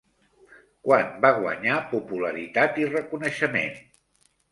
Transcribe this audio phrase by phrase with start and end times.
[0.85, 3.77] Quan va guanyar popularitat i reconeixement?